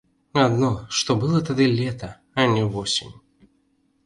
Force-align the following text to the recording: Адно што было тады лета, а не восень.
Адно 0.43 0.69
што 0.99 1.15
было 1.23 1.41
тады 1.49 1.67
лета, 1.81 2.09
а 2.41 2.47
не 2.55 2.63
восень. 2.79 3.15